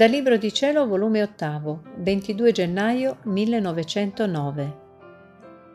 [0.00, 4.78] Dal Libro di Cielo, volume 8, 22 gennaio 1909.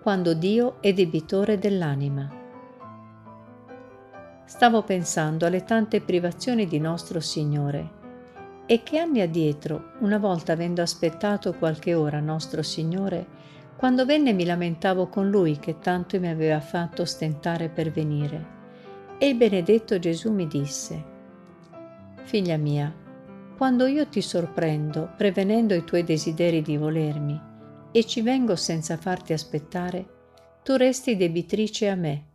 [0.02, 2.28] Quando Dio è debitore dell'anima.
[4.46, 7.90] Stavo pensando alle tante privazioni di nostro Signore
[8.66, 13.28] e che anni addietro, una volta avendo aspettato qualche ora nostro Signore,
[13.76, 18.44] quando venne mi lamentavo con Lui che tanto mi aveva fatto stentare per venire.
[19.20, 21.14] E il benedetto Gesù mi disse,
[22.24, 22.92] Figlia mia,
[23.56, 27.42] quando io ti sorprendo prevenendo i tuoi desideri di volermi
[27.92, 30.06] e ci vengo senza farti aspettare,
[30.64, 32.26] tu resti debitrice a me,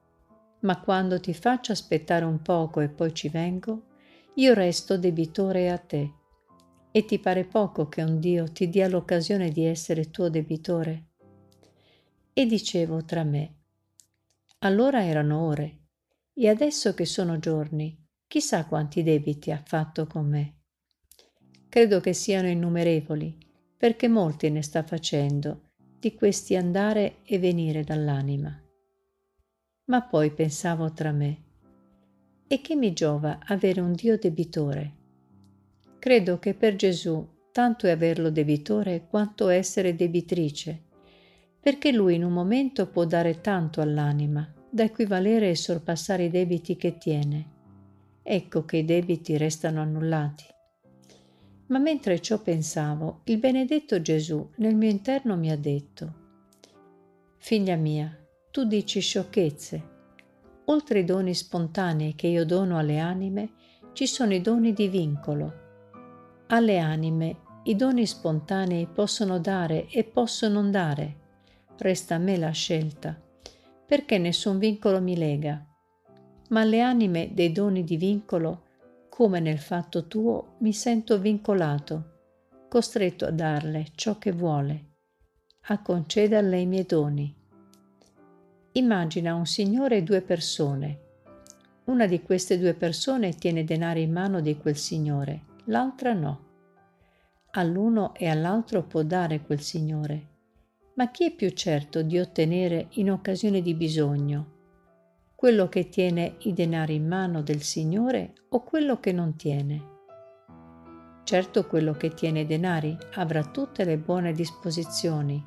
[0.60, 3.88] ma quando ti faccio aspettare un poco e poi ci vengo,
[4.37, 6.12] io resto debitore a te.
[6.91, 11.09] E ti pare poco che un Dio ti dia l'occasione di essere tuo debitore?
[12.32, 13.55] E dicevo tra me,
[14.60, 15.79] allora erano ore,
[16.32, 20.60] e adesso che sono giorni, chissà quanti debiti ha fatto con me.
[21.71, 23.32] Credo che siano innumerevoli,
[23.76, 25.68] perché molti ne sta facendo
[26.01, 28.60] di questi andare e venire dall'anima.
[29.85, 31.43] Ma poi pensavo tra me,
[32.48, 34.95] e che mi giova avere un Dio debitore?
[36.01, 40.82] Credo che per Gesù tanto è averlo debitore quanto essere debitrice,
[41.60, 46.76] perché lui in un momento può dare tanto all'anima da equivalere e sorpassare i debiti
[46.76, 47.46] che tiene.
[48.24, 50.45] Ecco che i debiti restano annullati.
[51.71, 56.15] Ma mentre ciò pensavo, il benedetto Gesù nel mio interno mi ha detto,
[57.38, 58.15] Figlia mia,
[58.51, 59.88] tu dici sciocchezze.
[60.66, 63.52] Oltre i doni spontanei che io dono alle anime,
[63.93, 65.53] ci sono i doni di vincolo.
[66.48, 71.16] Alle anime i doni spontanei possono dare e possono non dare.
[71.78, 73.19] Resta a me la scelta,
[73.87, 75.65] perché nessun vincolo mi lega.
[76.48, 78.65] Ma alle anime dei doni di vincolo
[79.21, 82.20] come nel fatto tuo mi sento vincolato,
[82.70, 84.84] costretto a darle ciò che vuole,
[85.66, 87.36] a concederle i miei doni.
[88.72, 91.00] Immagina un signore e due persone.
[91.84, 96.44] Una di queste due persone tiene denaro in mano di quel signore, l'altra no.
[97.50, 100.28] All'uno e all'altro può dare quel signore,
[100.94, 104.59] ma chi è più certo di ottenere in occasione di bisogno
[105.40, 109.82] quello che tiene i denari in mano del Signore o quello che non tiene.
[111.24, 115.42] Certo quello che tiene i denari avrà tutte le buone disposizioni,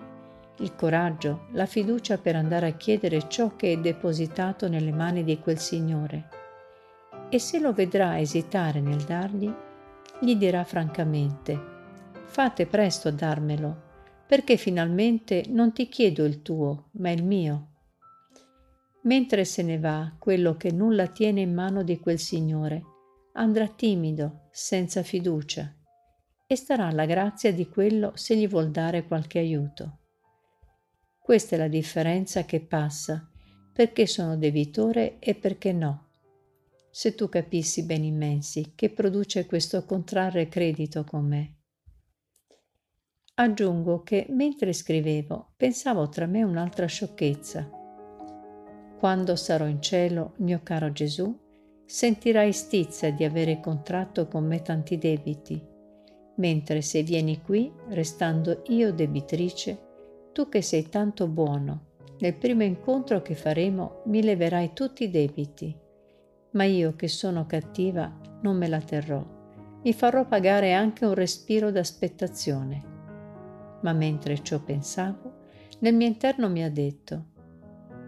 [0.61, 5.37] il coraggio, la fiducia per andare a chiedere ciò che è depositato nelle mani di
[5.37, 6.27] quel Signore.
[7.29, 9.53] E se lo vedrà esitare nel dargli,
[10.19, 11.59] gli dirà francamente,
[12.25, 13.81] fate presto a darmelo,
[14.25, 17.67] perché finalmente non ti chiedo il tuo, ma il mio
[19.03, 22.83] Mentre se ne va quello che nulla tiene in mano di quel Signore,
[23.33, 25.75] andrà timido, senza fiducia,
[26.47, 29.99] e starà alla grazia di quello se gli vuol dare qualche aiuto.
[31.19, 33.29] Questa è la differenza che passa,
[33.73, 36.09] perché sono debitore e perché no.
[36.89, 41.57] Se tu capissi bene immensi che produce questo contrarre credito con me.
[43.35, 47.81] Aggiungo che mentre scrivevo pensavo tra me un'altra sciocchezza
[49.03, 51.37] quando sarò in cielo, mio caro Gesù,
[51.83, 55.61] sentirai stizza di avere contratto con me tanti debiti,
[56.35, 59.77] mentre se vieni qui, restando io debitrice,
[60.31, 61.87] tu che sei tanto buono,
[62.19, 65.77] nel primo incontro che faremo mi leverai tutti i debiti,
[66.51, 68.09] ma io che sono cattiva
[68.41, 69.21] non me la terrò,
[69.83, 72.83] mi farò pagare anche un respiro d'aspettazione.
[73.81, 75.41] Ma mentre ciò pensavo,
[75.79, 77.31] nel mio interno mi ha detto,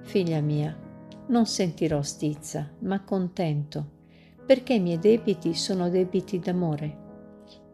[0.06, 0.85] Figlia mia,
[1.28, 3.94] non sentirò stizza, ma contento,
[4.46, 7.04] perché i miei debiti sono debiti d'amore.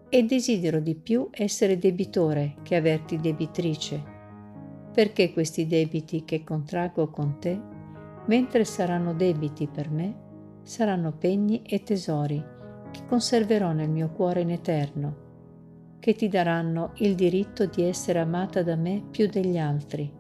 [0.08, 4.04] E desidero di più essere debitore che averti debitrice,
[4.94, 7.60] perché questi debiti che contraggo con te,
[8.26, 10.16] mentre saranno debiti per me,
[10.64, 12.44] saranno pegni e tesori
[12.92, 15.30] che conserverò nel mio cuore in eterno,
[16.00, 20.12] che ti daranno il diritto di essere amata da me più degli altri.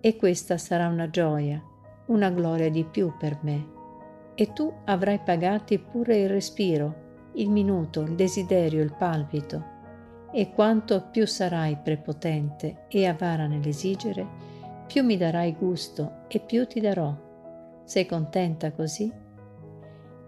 [0.00, 1.62] E questa sarà una gioia
[2.06, 3.72] una gloria di più per me.
[4.34, 7.02] E tu avrai pagati pure il respiro,
[7.34, 9.72] il minuto, il desiderio, il palpito.
[10.32, 14.26] E quanto più sarai prepotente e avara nell'esigere,
[14.86, 17.14] più mi darai gusto e più ti darò.
[17.84, 19.12] Sei contenta così?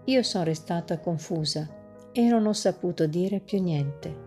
[0.05, 1.67] Io sono restata confusa
[2.11, 4.26] e non ho saputo dire più niente.